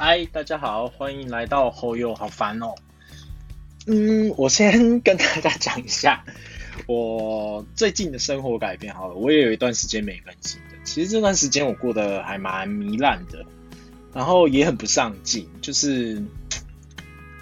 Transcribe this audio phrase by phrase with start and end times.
[0.00, 2.72] 嗨，大家好，欢迎来到后友，好烦哦。
[3.88, 6.24] 嗯，我先跟大家讲一下
[6.86, 9.16] 我最近的生活改变好了。
[9.16, 13.44] 我也有一段时间没更新的，其实这段时间我过得还蛮糜烂的，
[14.14, 16.22] 然后也很不上进，就是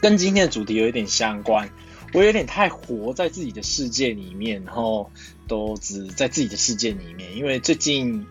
[0.00, 1.68] 跟今天的主题有一点相关。
[2.14, 5.11] 我有点太活在自己的世界里面，然后
[5.46, 8.27] 都只在自己的世界里面，因为最近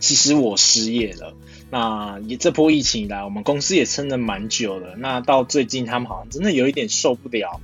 [0.00, 1.34] 其实我失业了。
[1.70, 4.96] 那也这波疫情以来，我们公司也撑了蛮久了。
[4.96, 7.60] 那到最近，他们好像真的有一点受不了，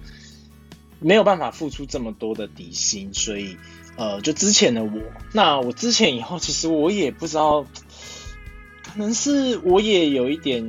[1.01, 3.57] 没有办法付出这么多的底薪，所以
[3.97, 4.91] 呃，就之前的我，
[5.33, 7.67] 那我之前以后，其实我也不知道，
[8.85, 10.63] 可能是我也有一点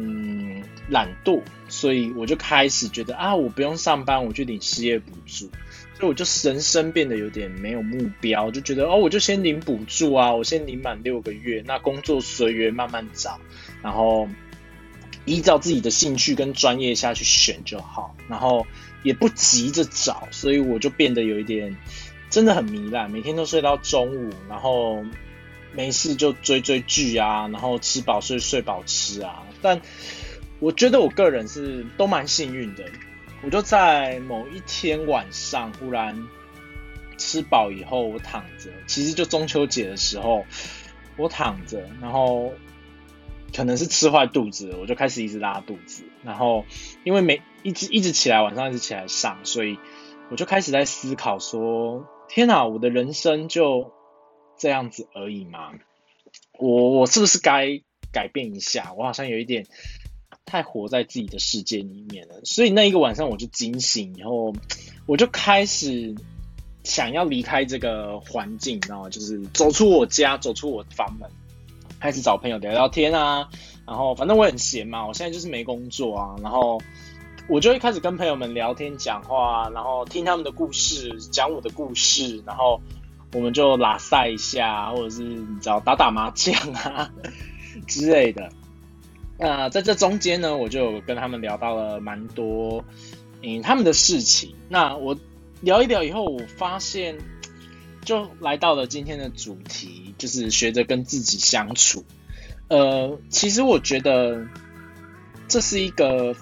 [0.89, 1.41] 懒惰，
[1.77, 5.47] 所以我就开始觉得啊，我不用上班，我去领失业补助。
[5.93, 13.39] 所以我就人生变得有点没有目标，就觉得哦，我就先领补助啊，我先领满六个月，那工作随缘慢慢找，
[13.83, 14.27] 然后
[15.25, 18.65] 依照自己的兴趣跟专业下去选就好，然后
[19.03, 21.77] 也不急着找，所以我就变得有一点
[22.29, 25.03] 真的很糜烂，每天都睡到中午，然后
[25.73, 29.43] 没事就追追剧啊，然后吃饱睡，睡饱吃啊。
[29.63, 29.81] 但
[30.59, 32.83] 我觉得我个人是都蛮幸运的。
[33.43, 36.27] 我就在某一天晚上忽然
[37.19, 40.43] 吃饱以后，我躺着，其实就中秋节的时候，
[41.17, 42.51] 我躺着，然后
[43.55, 46.65] 可能是吃坏肚子，我就开始一直拉肚子，然后
[47.03, 49.77] 因为没一直一直起来，晚上一直起来上，所以
[50.31, 53.93] 我就开始在思考说：天哪，我的人生就
[54.57, 55.73] 这样子而已吗？
[56.57, 58.93] 我我是不是该改变一下？
[58.97, 59.67] 我好像有一点。
[60.47, 64.53] 太活在自己的世界里面了，所以那一个晚上我就惊醒，然后
[65.05, 66.15] 我就开始
[66.83, 71.29] 想要离开这个环境，然后就是走出我家，走出我房门，
[71.99, 73.49] 开始找朋友聊聊天啊。
[73.85, 76.81] 然后反正我很闲嘛，我现在就是没工作啊，然后
[77.49, 82.81] 我就会开始跟朋友们聊天讲话，然后听他们的故事，讲我的故事，然后
[83.33, 87.11] 我们就拉赛一下，或者是你知道打打麻将啊
[87.85, 88.49] 之类的。
[89.39, 92.83] 那在这中间呢，我就跟他们聊到了蛮多，
[93.43, 94.55] 嗯，他们的事情。
[94.67, 95.15] 那我
[95.61, 97.15] 聊一聊以后，我发现
[98.03, 102.03] 就来到了今天的主题，就是学着跟自己相处。
[102.67, 104.43] 呃，其实我觉得
[105.47, 106.35] 这是一个，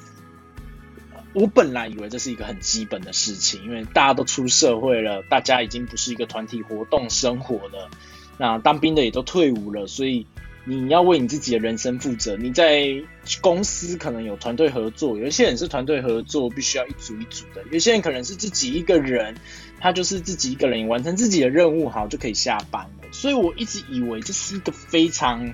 [1.33, 7.89] 我本来以为这是一个很基本的事情，因为大家都出社会了，大家已经不是一个团体活动生活了，
[8.37, 10.25] 那当兵的也都退伍了，所以。
[10.67, 12.35] 你要为你自己的人生负责。
[12.37, 13.03] 你在
[13.39, 19.35] 公司可能有团队合作，有一些人是团队合作，必须要一组一组的；有些人可能是自己一个人，
[19.79, 23.11] 他就是自己一个人完成自己的任务，好就可以下班了。
[23.11, 25.53] 所以我一直以为这是一个非常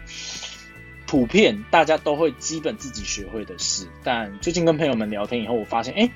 [1.05, 3.87] 普遍，大家都会基本自己学会的事。
[4.03, 6.09] 但最近跟朋友们聊天以后，我发现，哎，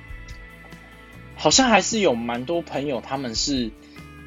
[1.36, 3.72] 好像还是有蛮多朋友他们是。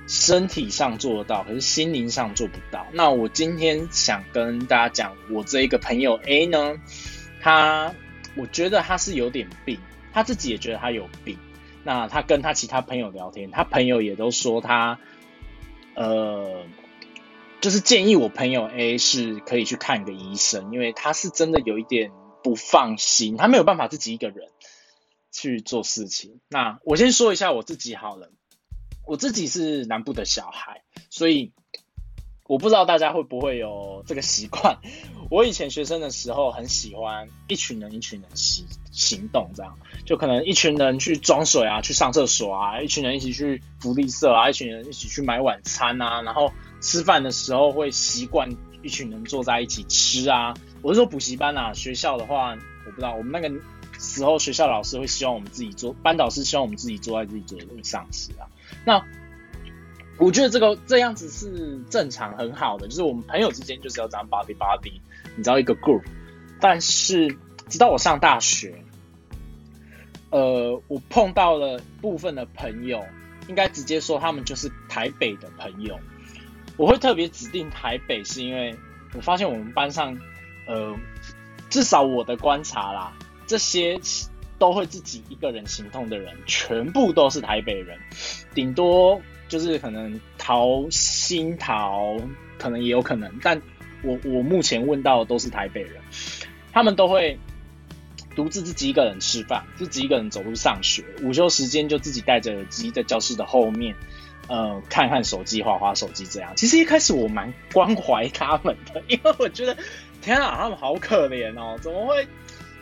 [0.08, 2.86] 身体上做得到，可是心灵上做不到。
[2.92, 6.76] 那我今天想跟大家讲，我这一个朋友 A 呢，
[7.42, 7.94] 他
[8.34, 9.78] 我觉得他是有点病，
[10.14, 11.38] 他自己也觉得他有病。
[11.84, 14.98] 那他跟他其他朋友聊天，他朋友也都说他，
[15.94, 16.64] 呃，
[17.60, 24.48] 就是建议我朋友 A 是可以去看个医生，因为他是真的有一点不放心，他没有办法自己一个人
[25.30, 26.40] 去做事情。
[26.48, 28.30] 那我先说一下我自己好了。
[29.08, 31.50] 我自己是南部的小孩，所以
[32.44, 34.78] 我不知道大家会不会有这个习惯。
[35.30, 46.52] 我以前学生的时候很喜欢一群人一群人行行动，这样就可能一群人去装水啊，去上厕所啊，一群人一起去福利社啊，一群人一起去买晚餐啊，然后
[46.82, 50.52] 吃饭的时候会习惯一群人坐在一起吃啊。
[50.82, 52.50] 我是说补习班啊，学校的话
[52.84, 53.50] 我不知道，我们那个
[53.98, 58.44] 时候学校老师会希望我们自己坐，班导师希望我们自己坐在自己座位上吃啊。
[58.84, 59.04] 那
[60.18, 65.00] 我觉得这个这样子是正常很好的，就是我们朋友之间就是要这样 body body，
[65.36, 66.02] 你知道一个 group。
[66.60, 67.36] 但是
[67.68, 68.82] 直到我上大学，
[70.30, 73.04] 呃，我碰到了部分的朋友，
[73.46, 75.98] 应该直接说他们就是台北的朋友。
[76.76, 78.76] 我会特别指定台北，是因为
[79.14, 80.18] 我发现我们班上，
[80.66, 80.96] 呃，
[81.70, 83.12] 至少我的观察啦，
[83.46, 84.00] 这些。
[84.58, 87.98] 都会自己一个人行动的人，全部都是台北人，
[88.54, 92.16] 顶多就是可能桃新桃，
[92.58, 93.60] 可能也有可能，但
[94.02, 95.92] 我我目前问到的都是台北人，
[96.72, 97.38] 他们都会
[98.34, 103.94] 独自自己一个人吃饭，自己一个人走路上学，午休时间就自己戴着耳机在教室的后面，
[104.48, 106.52] 呃，看看手机，划划手机这样。
[106.56, 109.76] 其实一开始我蛮关怀他们的，因为我觉得
[110.20, 112.26] 天啊，他们好可怜哦，怎么会？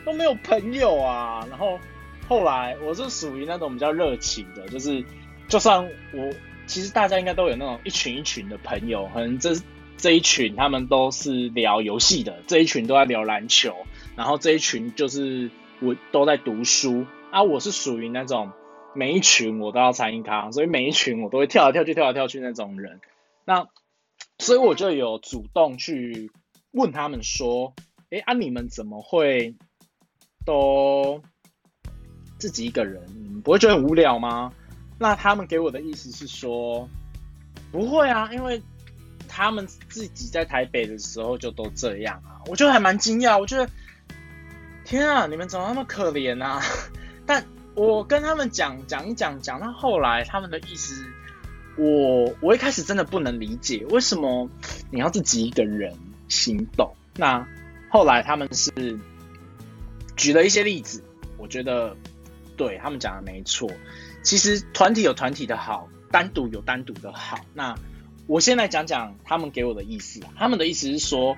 [0.06, 1.47] 都没有朋友啊。
[1.50, 1.79] 然后
[2.26, 5.05] 后来我是属于那种比较热情的，就是
[5.49, 6.32] 就算我
[6.67, 9.55] 其实大家应该都有那种一群一群的朋友，可能这
[9.99, 13.75] 这一群他们都是聊游戏的，这一群都在聊篮球，
[14.17, 15.50] 然后这一群就是
[15.81, 17.43] 我都在读书啊。
[17.43, 18.52] 我是属于那种
[18.94, 23.00] 每一群我都要参与他，所以每一群我都会跳来跳去、跳来跳去那种人。
[23.44, 23.69] 那
[24.38, 26.31] 所以我就有主动去
[26.73, 27.75] 问他们说
[28.11, 29.55] ：“哎啊，你们怎么会
[30.47, 31.21] 都
[32.39, 33.03] 自己一个人？
[33.15, 34.51] 你们不会觉得很无聊吗？”
[34.99, 36.89] 那他们给我的意思是说
[37.71, 38.63] ：“不会啊，因为
[39.29, 43.69] 他们自己在台北的时候就都这样啊。”我就还蛮惊讶，我觉得
[44.87, 46.63] 天啊，你们怎么那么可怜啊？
[47.27, 47.45] 但
[47.75, 51.05] 我跟他们讲讲一讲，讲到后来，他们的意思。
[51.79, 54.49] 我我一开始真的不能理解为什么
[54.91, 55.95] 你要自己一个人
[56.27, 56.91] 行动。
[57.17, 57.47] 那
[57.91, 58.99] 后来他们是
[60.17, 61.05] 举了一些例子，
[61.39, 61.97] 我觉得
[62.57, 63.71] 对他们讲的没错。
[64.23, 67.39] 其实团体有团体的好，单独有单独的好。
[67.55, 67.75] 那
[68.27, 70.21] 我先来讲讲他们给我的意思。
[70.37, 71.37] 他们的意思是说，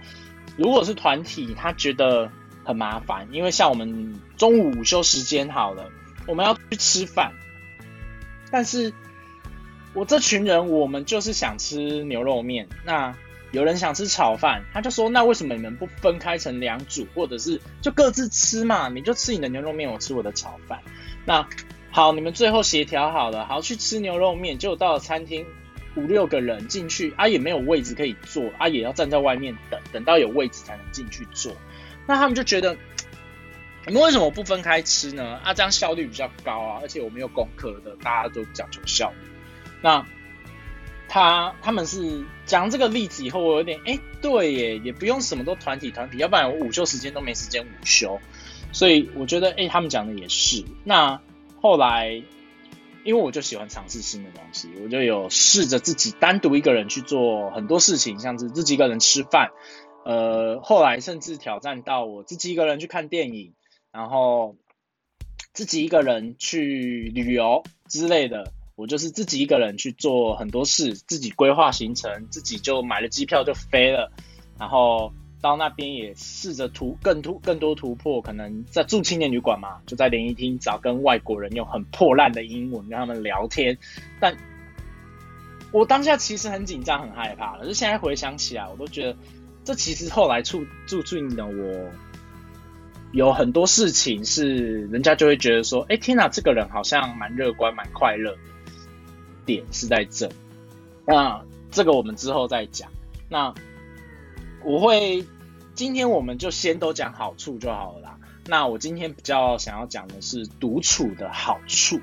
[0.57, 2.31] 如果是团体，他觉得
[2.65, 5.91] 很麻烦，因为像我们中午午休时间好了，
[6.27, 7.33] 我们要去吃饭，
[8.51, 8.93] 但是。
[9.95, 12.69] 我这群人，我们就是想吃牛肉面。
[12.85, 13.17] 那
[13.51, 18.89] 有人想吃炒饭，他就说：“那为什么你们不分开成两组，或者是就各自吃嘛？
[18.89, 20.81] 你就吃你的牛肉面，我吃我的炒饭。
[21.25, 21.49] 那
[21.91, 24.59] 好，你们最后协调好了，好去吃牛肉面。
[24.59, 25.47] 结果到了餐厅，
[25.97, 31.57] 五六个人进去，啊也没有位置可以坐，啊也要站在外面等，等到有位置才能进去坐。
[32.07, 32.77] 那他们就觉得，
[33.87, 35.41] 你们为什么不分开吃呢？
[35.43, 39.31] 啊这样效率比较高啊，而且我们有功课的，大家都讲求效率。”
[39.81, 40.05] 那
[41.09, 48.21] 他他们是讲这个例子以后，我有点哎，对耶，也不用什么都团体团体，要不然我午休时间都没时间午休。
[48.71, 50.63] 所以我觉得哎，他们讲的也是。
[50.85, 51.21] 那
[51.63, 52.23] 后来，
[53.03, 59.51] 因为我就喜欢尝试新的东西，我就有试着自己单独一个人去做很多事情，像是自己一个人吃饭，
[60.05, 63.55] 呃，后来甚至挑战到我自己一个人去看电影，
[63.91, 64.57] 然后
[65.55, 68.53] 自己一个人去旅游之类的。
[68.79, 74.13] 我就是自己一个人去做很多事，自己规划行程，自己就买了机票就飞了，
[74.57, 83.77] 然后到那边也试着突更突更多突破，可能在住青年旅馆嘛，就在联谊厅找跟外国人用很破烂的英文跟他们聊天，
[84.21, 84.37] 但
[85.73, 89.17] 我当下其实很紧张很害怕，可是现在回想起来，我都觉得
[89.65, 91.91] 这其实后来促促进了我
[93.11, 98.37] 有很多事情是人家就会觉得说，哎天哪，这个人好像蛮乐观蛮快乐。
[99.49, 100.31] 点是在这，
[101.07, 102.91] 那这个我们之后再讲。
[103.31, 103.55] 那
[104.63, 105.27] 我会
[105.75, 108.19] 今天我们就先都讲好处就好了啦。
[108.47, 111.99] 那我今天比较想要讲的是独处的好处。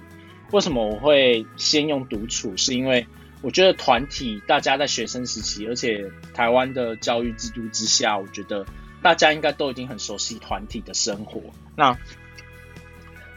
[0.51, 2.57] 为什么我会先用独处？
[2.57, 3.05] 是因为
[3.43, 8.65] 我觉得团体大家在学生时期，而且台湾的教育制度之下，我觉得
[9.03, 11.43] 大家应该都已经很熟悉团体的生活。
[11.75, 11.95] 那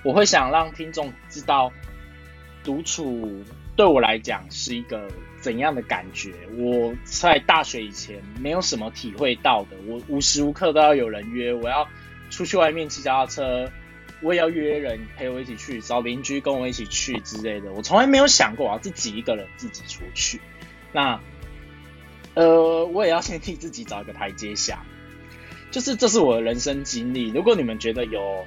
[0.02, 1.70] 我会想让听众知道
[2.64, 3.44] 独处。
[3.78, 5.08] 对我来讲是一个
[5.40, 6.32] 怎样的感觉？
[6.56, 9.76] 我在大学以前没有什么体会到的。
[9.86, 11.86] 我无时无刻都要有人约，我要
[12.28, 13.70] 出去外面骑脚踏车，
[14.20, 17.72] 我也要约人陪我一起去，找邻居跟我一起去之类的。
[17.72, 20.40] 我从来没有想过我要自己一个人自己出去。
[20.92, 21.20] 那，
[22.34, 24.82] 呃，我也要先替自己找一个台阶下，
[25.70, 27.30] 就是这是我的人生经历。
[27.30, 28.44] 如果你们觉得有，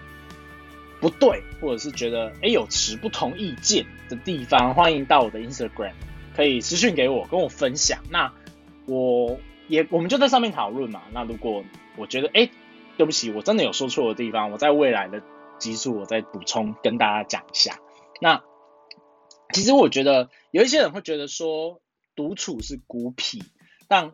[1.02, 5.94] 不对，或者是觉得哎有持不同意见的地方，欢迎到我的 Instagram
[6.36, 8.04] 可以私讯给我，跟我分享。
[8.10, 8.32] 那
[8.86, 11.02] 我也我们就在上面讨论嘛。
[11.12, 11.64] 那如果
[11.98, 12.50] 我觉得哎
[12.98, 15.24] 对不起，我真的有说错的地方，我在未来的
[15.58, 17.80] 集数我再补充跟大家讲一下。
[18.22, 18.44] 那
[19.52, 21.82] 其实我觉得有一些人会觉得说
[22.16, 23.44] 独处是孤僻，
[23.88, 24.12] 但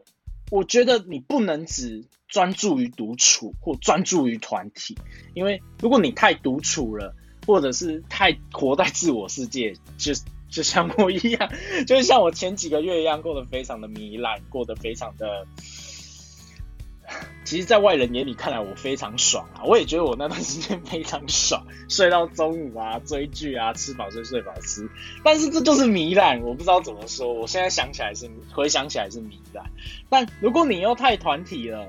[0.50, 4.98] 我觉得你不能只专注于独处或专注于团体，
[5.34, 7.14] 因为如果你太独处了，
[7.46, 10.14] 或者是太活在自我世界，就
[10.50, 11.52] 就像我一样，
[11.86, 15.46] 就像我前几个月一样，过得非常的糜烂，过得非常的。
[17.48, 19.64] 其实，在外人眼里看来，我非常爽啊！
[19.64, 24.90] 我也觉得我那段时间非常爽，睡到中午啊，追剧啊，吃饱睡，睡饱吃。
[25.24, 27.32] 但是这就是糜烂，我不知道怎么说。
[27.32, 29.66] 我现在想起来是回想起来是糜烂。
[30.10, 31.88] 但如果你又太团体了，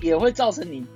[0.00, 0.86] 也会造成你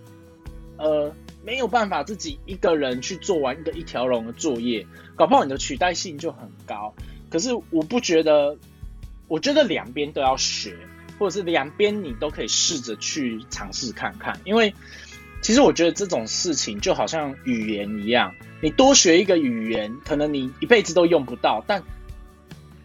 [0.76, 1.12] 呃
[1.44, 4.86] 没有办法自己一个人去做完一个一条龙的作业，
[5.16, 6.94] 搞不好你的取代性就很高。
[7.28, 8.56] 可是我不觉得，
[9.26, 10.76] 我觉得两边都要学。
[11.18, 14.74] 或者是两边你都可以试着去尝试看看，因为
[15.42, 21.82] 其实我觉得这种事情就好像语言一样，你多学一个语言，可能你一辈子都用不到，但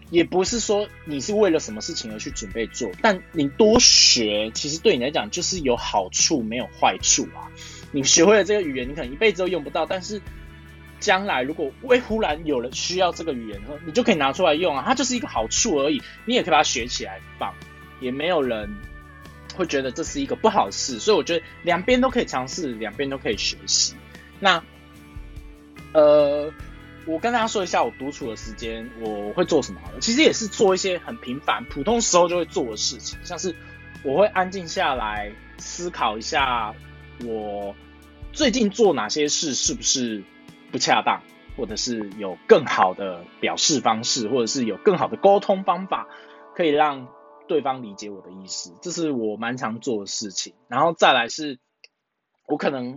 [0.09, 7.49] 也不是说你是为了什么事情而去准备做，但你多学，其实对你来讲就是有好处，没有坏处啊。
[7.91, 10.21] 你学会了这个语言，你可能一辈子都用不到，但是
[10.99, 16.01] 将来如果未忽然有人需要这个语言的时候，你就可以拿出来用啊，它就是一个好处而已。
[16.25, 17.53] 你也可以把它学起来放，
[18.03, 18.69] 也没有人
[19.55, 23.95] 会觉得这是一个不好的事，所以我觉得两边都可以尝试，两边都可以学习。
[24.39, 24.63] 那
[25.93, 26.51] 呃。
[27.05, 29.81] 我跟大家说一下，我独处的时间我会做什么？
[29.99, 33.53] 其实也是做一些很平凡、普通时候就会做的事情，像是
[34.03, 36.73] 我会安静下来思考一下，
[37.25, 37.75] 我
[38.31, 40.23] 最近做哪些事是不是
[40.71, 41.21] 不恰当，
[41.57, 46.07] 或者是有更好的表示方式，或者是有更好的沟通方法，
[46.55, 47.09] 可以让
[47.47, 48.73] 对方理解我的意思。
[48.81, 50.53] 这是我蛮常做的事情。
[50.67, 51.59] 然后再来是，
[52.47, 52.95] 我可能。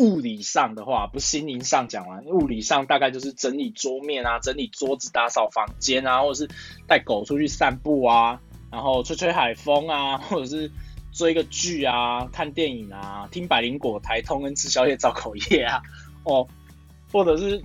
[0.00, 6.50] 物理上的话，不心灵上讲完，物理上大概就是整理桌面啊，整理桌子，打扫房间啊，或者是
[6.86, 8.40] 带狗出去散步啊，
[8.70, 10.72] 然后吹吹海风啊，或者是
[11.12, 15.82] 追个剧啊，看电影啊，听百灵果台通跟吃宵夜造口业啊，
[16.24, 16.48] 哦，
[17.12, 17.62] 或者是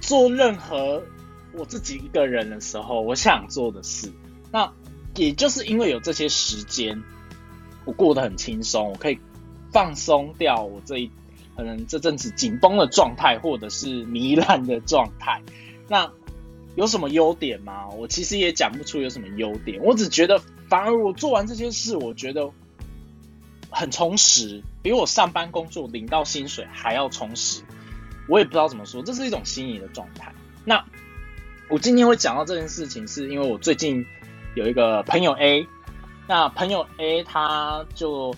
[0.00, 1.00] 做任何
[1.52, 4.12] 我自己一个人的时候我想做的事。
[4.54, 4.72] 那
[5.16, 7.02] 也就是因为有这些时间，
[7.84, 9.18] 我过得很轻松，我可以。
[9.72, 11.10] 放松掉我这一
[11.56, 15.42] 可能这阵子紧绷的状态，或者是糜烂的状态。
[15.88, 16.12] 那
[16.76, 17.88] 有什么优点吗？
[17.88, 19.82] 我其实也讲不出有什么优点。
[19.82, 22.52] 我只觉得，反而我做完这些事，我觉得
[23.68, 27.64] 很充实，比我上班工作领到薪水还要充实。
[28.28, 30.32] 我也不知道怎么说，这是一种心仪的状态。
[30.64, 30.84] 那
[31.68, 34.06] 我今天会讲到这件事情，是因为我最近
[34.54, 35.66] 有一个朋友 A，
[36.26, 38.34] 那朋友 A 他就。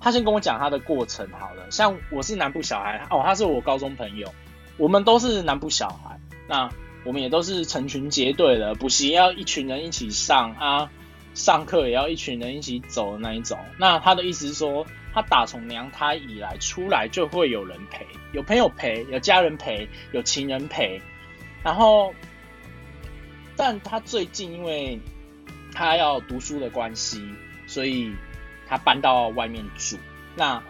[0.00, 4.32] 他先跟我讲他的过程好了，像我是南部小孩哦，他是我高中朋友，
[4.76, 6.70] 我们都是南部小孩，那
[7.04, 10.88] 我们也都是成群结队的，补习要一群人一起上啊，
[11.34, 13.58] 上课也要一群人一起走的那一种。
[13.76, 21.02] 那他的意思是说，他打从娘胎以来出来就会有人陪，有朋友陪，有家人陪，有情人陪，
[21.64, 22.14] 然后，
[23.56, 25.00] 但他最近因为
[25.78, 27.22] 他要读书的关系，
[27.66, 28.12] 所以。
[28.70, 29.96] 他搬到外面住，
[30.36, 30.62] 那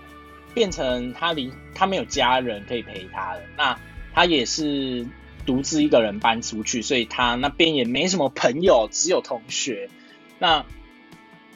[0.54, 3.40] 变成他离他没有家人可以陪他了。
[3.56, 3.76] 那
[4.14, 5.04] 他也是
[5.44, 9.90] 独自一个人搬出去，所以他那边也没什么朋友，只有同学。
[10.38, 10.64] 那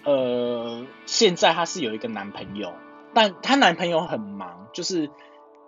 [0.02, 2.75] 呃，现在他是有一个男朋友，
[3.14, 5.11] 但他男朋友很忙，就是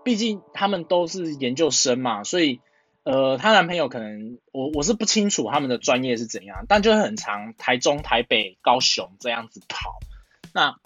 [0.03, 2.61] 毕竟他们都是研究生嘛，所以
[3.04, 9.99] 呃，她男朋友可能我我是不清楚他们的专业是怎样，但就是很长台中、台北、高雄这样子跑。
[10.52, 10.76] 那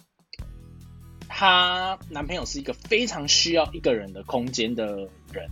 [1.28, 5.48] 她男朋友是一个非常需要一个人的空间的人，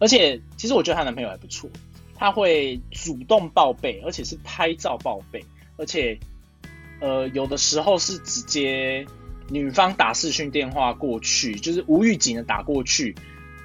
[0.00, 1.70] 而且其实我觉得她男朋友还不错，
[2.16, 5.44] 他会主动报备，而且是拍照报备，
[5.76, 6.18] 而且
[7.00, 9.06] 呃有的时候是直接
[9.48, 13.14] 女方打视讯电话过去，就是无预警的打过去，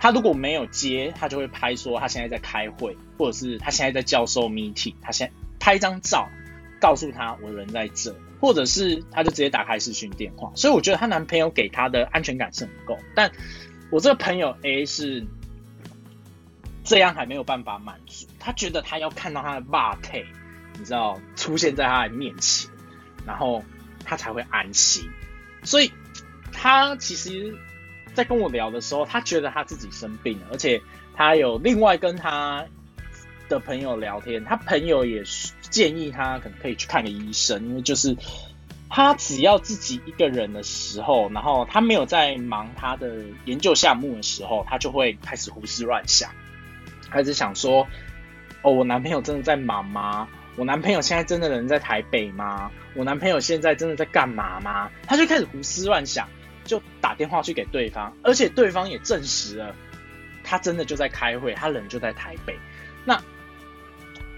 [0.03, 6.27] 他如果没有接，他就会拍说他现在在开会，或者是他现在在教授 meeting，他现在拍张照
[6.81, 8.13] 告诉他我人在这。
[8.41, 12.99] 或者是她就直接打开视讯电话，所以我觉得她男朋友给她的安全感是很够。
[13.15, 13.31] 但
[13.89, 15.25] 我这个朋友 A 是
[16.83, 19.97] 这样还没有办法满足，他觉得他要看到他的爸，
[20.77, 22.69] 你知道出现在他的面前，
[23.25, 23.63] 然后
[24.03, 25.09] 他才会安心。
[25.63, 25.93] 所以
[26.51, 27.57] 他其实，
[28.13, 30.81] 在跟我聊的时候，他觉得他自己生病了，而且
[31.15, 32.65] 他有另外跟他
[33.49, 35.23] 的朋友聊天，他朋友也。
[35.73, 38.15] 建议他可能可以去看个医生，因为就是
[38.91, 46.29] 他只要自己一个人的时候，然后他没有在忙他的研究项目的时候，他就会开始胡思乱想，
[47.09, 47.87] 开始想说：
[48.61, 50.27] 哦，我男朋友真的在忙吗？
[50.57, 52.69] 我男朋友现在真的人在台北吗？
[52.93, 54.91] 我男朋友现在真的在干嘛吗？
[55.07, 56.29] 他就开始胡思乱想，
[56.65, 59.75] 就打电话去给对方，而且对方也证实了，
[60.43, 62.57] 他真的就在开会，他人就在台北。
[63.05, 63.21] 那。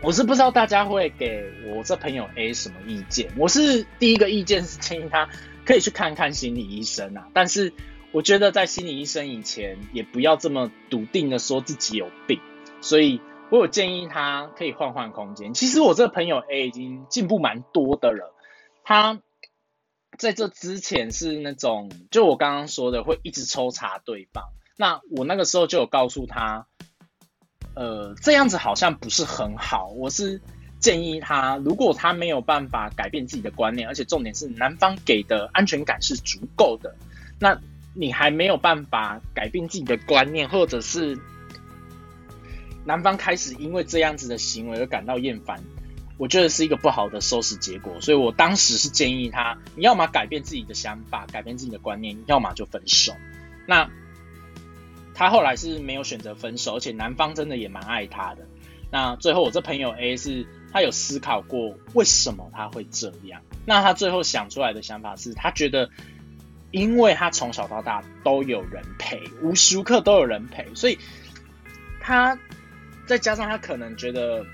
[0.01, 3.31] 我是不知道大家会给我这朋友 A 什么意见。
[3.37, 5.27] 我是第一个意见是建议他
[5.65, 7.27] 可以去看看心理医生啊。
[7.33, 7.73] 但是
[8.11, 12.39] 我觉得在心理医生以前，也不要这么笃定的说自己有病。
[12.81, 15.55] 所以我有建议他可以换换空间。
[15.55, 18.35] 其实我这朋友 A 已经进步蛮多的了。
[18.83, 19.21] 他
[20.17, 24.43] 在这之前是那种，就我刚刚说的，会一直抽查对方。
[24.77, 26.67] 那我那个时候就有告诉他。
[27.77, 29.89] 呃，这样子好像不是很好。
[29.97, 30.39] 我是
[30.79, 36.95] 建议他，如果他没有办法改变自己的观念，而且重点是男方给的安全感是足够的，
[37.37, 37.59] 那
[37.93, 41.19] 你还没有办法改变自己的观念，或者是
[42.85, 45.61] 男方开始因为这样子的行为而感到厌烦，
[46.17, 47.99] 我觉得是一个不好的收拾结果。
[48.01, 53.13] 所以我当时是建议他，你要么改变自己的想法，改变自己的观念，要么就分手。
[53.67, 53.89] 那
[55.13, 58.47] 他后来是没有选择分手，而且男方真的也蛮爱他的。
[58.91, 65.89] 那最后我这朋友 A 是他有思考过为什么他会这样，那他最后想出来的想法是他觉得。
[66.71, 70.99] 因为他从小到大都有人陪，无时无刻都有人陪，所以
[72.01, 72.37] 他
[73.05, 74.45] 再加上他可能觉得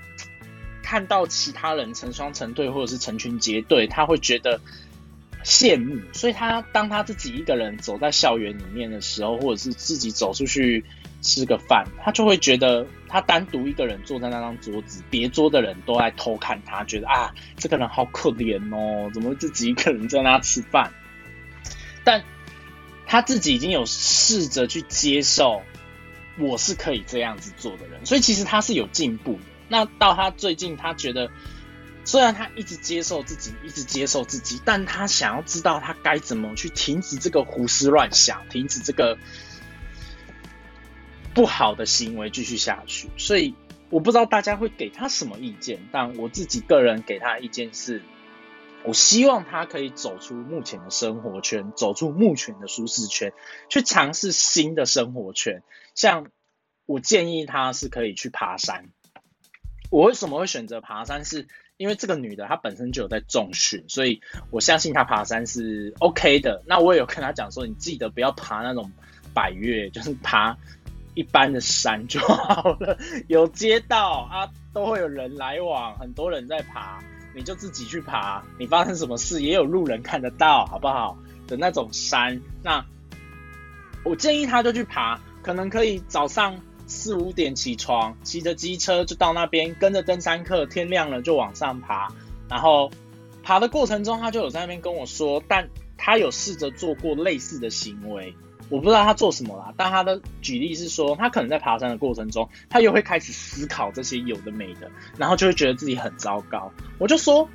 [0.82, 4.60] 看到其他人成双成对或者是成群结队，他会觉得
[5.44, 6.00] 羡慕。
[6.12, 10.84] 所以他当他自己一个人走在校园里面的时候，或者是自己走出去
[11.22, 20.92] 吃个饭，他就会觉得他单独一个人坐在那张桌子，别桌的人都在偷看他，觉得啊，这个人好可怜哦，怎么自己一个人在那吃饭？
[22.04, 22.24] 但
[23.06, 25.62] 他自己已经有试着去接受，
[26.38, 29.51] 我是可以这样子做的人，所以其实他是有进步的。
[29.72, 31.30] 那到他最近，他觉得
[32.04, 39.16] 虽然他一直接受自己，一直接受自己，但他想要知道他该怎么去停止这个胡思乱想，停止这个
[41.32, 43.08] 不好的行为继续下去。
[43.16, 43.54] 所以
[43.88, 48.02] 我不知道大家会给他什么意见，但我自己个人给他的意见是。
[48.84, 53.32] 我希望他可以走出目前的生活圈，走出目前的舒适圈，
[53.68, 55.62] 去尝试新的生活圈。
[55.94, 56.26] 像
[56.84, 58.90] 我建议他是可以去爬山。
[59.92, 61.22] 我为什么会选择爬山？
[61.26, 61.46] 是
[61.76, 66.62] 因为这个女的她本身就有在重训，所以我相信她爬山是 OK 的。
[66.66, 68.90] 那我也有跟她讲说，你记得不要爬那种
[69.34, 70.56] 百越，就是爬
[71.12, 72.96] 一般的山就好了。
[73.28, 76.98] 有街道啊，都会有人来往，很多人在爬。
[77.34, 81.18] 你就自己去爬，你发生什么事也有路人看得到，好不好？
[81.46, 82.82] 的那种山，那
[84.04, 86.58] 我建议她就去爬，可能可以早上
[86.92, 92.12] 四五点起床，骑着机车就到那边，跟着登山客，天亮了就往上爬。
[92.48, 92.90] 然后
[93.42, 98.34] 爬的过程中，他就有在那边跟我说，但他有试着做过类似的行为。
[98.68, 106.70] 我不知道他做什么啦，但他的举例是说，他可能在爬山的过程中，他又会开始思考这些有的没的，然后就会觉得自己很糟糕。
[106.98, 107.48] 我就说，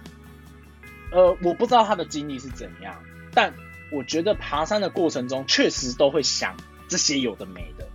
[1.12, 2.96] 呃，我不知道他的经历是怎样，
[3.34, 3.54] 但
[3.92, 6.56] 我觉得爬山的过程中确实都会想
[6.88, 7.88] 这些有的没的。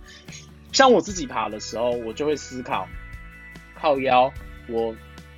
[0.73, 2.87] 像我自己爬的时候，我就会思考，
[3.75, 4.33] 靠腰，
[4.67, 4.93] 我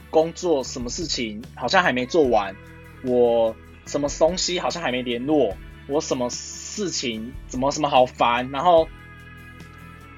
[0.10, 2.56] 工作什么事情好像还没做完，
[3.04, 5.56] 我什么东西好像还没联络，
[5.88, 6.30] 我什么。
[6.76, 8.52] 事情怎么什么好烦？
[8.52, 8.86] 然后，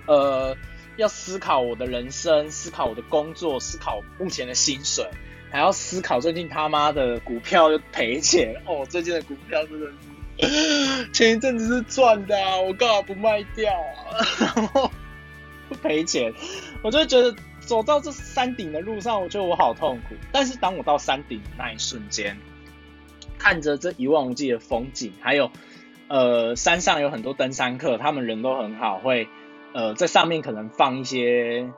[0.08, 0.58] 呃，
[0.96, 5.08] 要思考我的人生，思考我的工作，思考目前的薪水，
[5.52, 8.84] 还要思考最近他妈的股票又赔钱哦。
[8.90, 9.92] 最近的股票真的
[10.40, 14.18] 是 前一阵子是赚的，啊我干嘛不卖掉啊？
[14.56, 14.92] 然后
[15.82, 16.34] 赔钱，
[16.84, 20.16] 我就觉得走到这山顶的路上，我觉得我好痛苦。
[20.32, 22.38] 但是当我到山顶那一瞬间，
[23.38, 25.52] 看着这一望无际的风景，还有。
[26.10, 29.28] 呃，山上有很多登山客，他们人都很好，会
[29.74, 31.70] 呃在上面可能放一些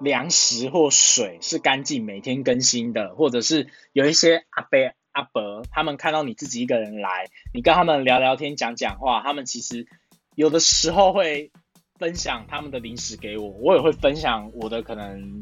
[0.00, 4.78] 粮食或水，是干净每天更新的，或者是有一些阿伯
[5.12, 9.86] 阿伯，他们看到你自己一个人来，你跟他们聊聊天讲讲话，他们其实
[10.34, 11.52] 有的时候会
[11.98, 15.40] 分享他们的零食给我，我也会分享我的可能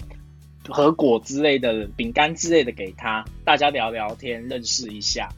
[0.68, 5.28] 核果之类的饼干之类的给他，大家聊聊天认识一下，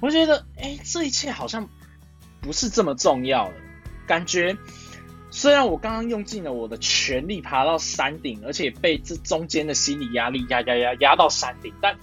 [0.00, 1.68] 我觉得哎这一切好像。
[2.44, 3.54] 不是这么重要的
[4.04, 4.56] 感觉。
[5.30, 11.96] 虽然我刚刚用尽了我的全力爬到山顶，而且被这中间的心理压力压压压压到山顶，但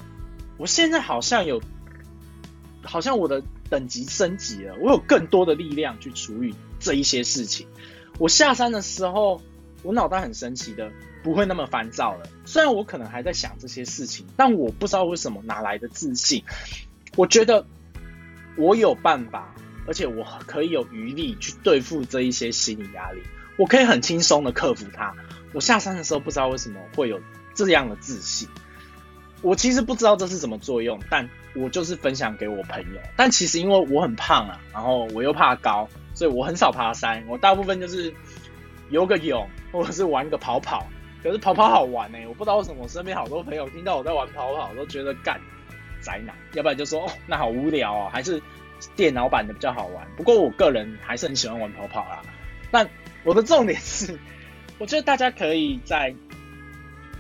[0.57, 1.61] 我现在好像有，
[2.83, 7.67] 好像我的等级升级了，我有更多的力量去处理这一些事情。
[8.19, 9.41] 我下山的时候，
[9.82, 10.91] 我脑袋很神奇的
[11.23, 12.29] 不会那么烦躁了。
[12.45, 16.43] 虽然我可能还在想这些事情，但我不知道为什么哪来的自信。
[17.15, 17.65] 我觉得
[18.55, 19.55] 我有办法。
[19.88, 23.23] 而且我可以有余力去对付这一些心理压力，
[23.58, 25.15] 我可以很轻松的克服它。
[25.51, 27.19] 我下山的时候不知道为什么会有
[27.55, 28.47] 这样的自信，
[29.41, 33.01] 我其实不知道这是什么作用，但我就是分享给我朋友。
[33.15, 37.23] 但其实因为我很胖啊，然后我又怕高，所以我很少爬山。
[37.27, 38.13] 我大部分就是
[38.89, 40.86] 游个泳或者是玩个跑跑。
[41.23, 45.39] 可是跑跑好玩呢，我不知道为什么我身边好多朋友听到我在玩跑跑都觉得干
[46.01, 48.41] 宅男，要不然就说哦那好无聊哦，还是。
[48.95, 52.21] 电脑版的比较好玩，不过我个人还是很喜欢玩跑跑啦。
[52.71, 52.88] 那
[53.25, 54.17] 我的重点是，
[54.77, 56.15] 我觉得大家可以在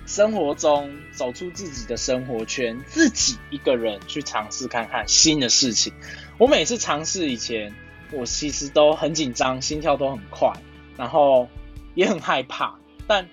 [0.05, 5.91] 生活中走出自己的生活圈，自己一个人去尝试看看新的事情。
[6.37, 7.75] 我每次尝试以前，
[8.11, 10.53] 我其实都很紧张，心跳都很快，
[10.97, 11.47] 然后
[11.95, 12.79] 也很害怕。
[13.07, 13.29] 但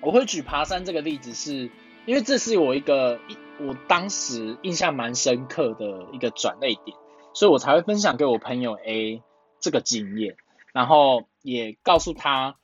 [0.00, 1.70] 我会举爬山这个例子，是
[2.06, 3.20] 因为这是我一个
[3.60, 6.96] 我当时印象蛮深刻的一个转泪点，
[7.34, 9.22] 所以我才会分享给我朋友 A
[9.60, 10.36] 这个经验，
[10.72, 12.56] 然后也告诉他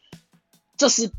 [0.76, 1.10] 这是。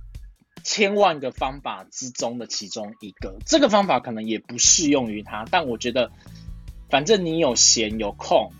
[0.63, 6.11] 千万个方法之中的其中一个，这个方法可能也不适用于他，但我觉得，
[6.87, 8.51] 反正你有闲有空，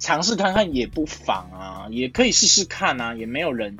[0.00, 3.76] 尝试看看也不妨啊，也可以试试看啊，也没有人，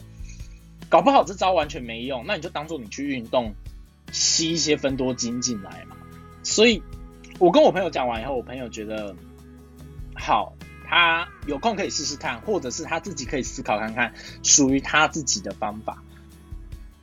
[0.88, 3.54] 搞不好这招完全没用，那你就当做你去运动，
[4.12, 5.96] 吸一些分多精进来嘛。
[6.44, 6.82] 所以，
[7.38, 9.16] 我跟我朋友讲完以后，我朋友觉得
[10.14, 10.52] 好，
[10.86, 16.02] 他有空可以试试看，或者是他自己可以思考看看属于他自己的方法。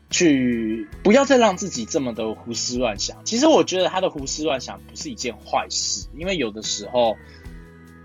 [0.09, 3.25] 去不要再让自己这么的胡思乱想。
[3.25, 7.17] 其实我觉得他的胡思乱想不是一件坏事，因为有的时候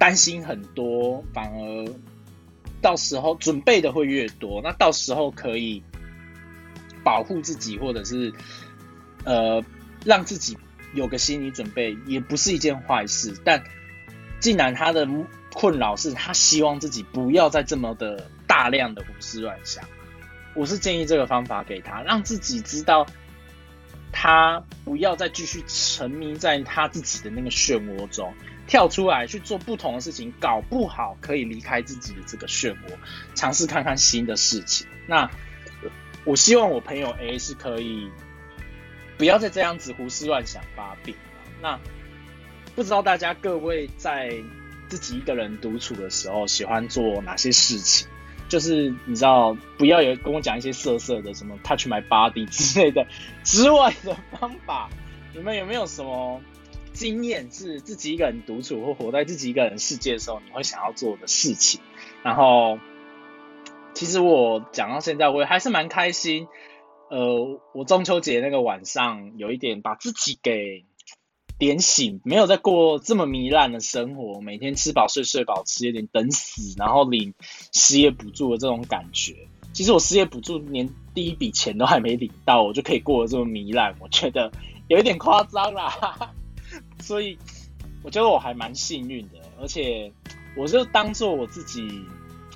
[0.03, 1.95] 担心很多，反而
[2.81, 5.81] 到时候准备的会越多，那到时候可以
[7.05, 8.33] 保护自己，或者是
[9.23, 9.63] 呃
[10.05, 10.59] 让自己
[10.93, 13.41] 有个心理准备，也不是一件坏事。
[13.45, 13.63] 但
[14.41, 15.09] 既然他的
[15.55, 19.85] 困扰是他希望自己不要再这么的大量的胡思乱想。
[20.57, 23.07] 我是建议这个方法给他，让自己知道
[24.11, 28.35] 他不要再继续沉迷在他自己的那个漩涡中，
[28.73, 32.77] 跳出来去做不同的事情，搞不好可以离开自己的这个漩涡，
[33.35, 34.87] 尝试看看新的事情。
[35.07, 35.31] 那
[36.25, 38.11] 我希望我朋友 A 是可以
[39.19, 41.15] 不要再这样子胡思乱想发病。
[41.61, 41.79] 那
[42.75, 44.35] 不知道大家各位在
[44.89, 48.09] 自己一个人独处的时候，喜欢做哪些事情？
[48.49, 53.07] 就是你知道，不要有跟我讲一些色色的什么 touch my body 之类的
[53.45, 54.89] 之外的方法。
[55.35, 56.41] 你们有没有什么
[56.93, 61.81] 经验，是自己一个人独处或活在自己一个人世界的时候，你会想要做的事情？
[62.23, 62.79] 然后，
[63.95, 66.47] 其实我讲到现在，我还是蛮开心。
[67.11, 70.85] 呃，我中秋节那个晚上，有一点把自己给。
[71.59, 77.35] 点醒，没有再过这么糜烂的生活，每天吃饱睡睡饱吃，有点等死，然后领
[77.73, 79.37] 失业补助的这种感觉。
[79.73, 84.51] 其实我失业补助连第一笔钱都还没领到，我就可以过得这么糜烂，我觉得
[84.89, 86.35] 有一点夸张啦。
[87.03, 87.37] 所以
[88.03, 90.11] 我觉得我还蛮幸运的，而且
[90.57, 92.05] 我就当做我自己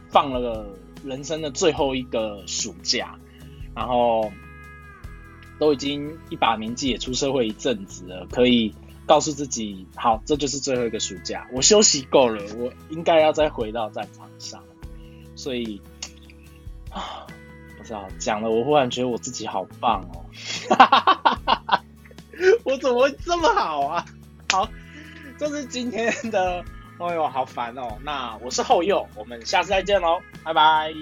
[0.09, 0.67] 放了
[1.05, 3.19] 人生的最后一个暑假，
[3.75, 4.33] 然后
[5.59, 8.75] 都已经一把年纪，也出社会一阵子了，可以。
[9.07, 14.61] 告诉自己，好，这就是最后一个暑假，我休息够了，我应该要再回到战场上。
[15.37, 15.81] 所以
[16.91, 17.25] 啊，
[17.79, 20.27] 不知道讲了，我忽然觉得我自己好棒哦，
[22.65, 24.05] 我怎么会这么好啊？
[24.51, 24.69] 好，
[25.39, 26.65] 这是今天的，
[26.99, 27.99] 哎呦，好烦哦。
[28.03, 30.93] 那我是后右，我们下次再见喽，拜拜。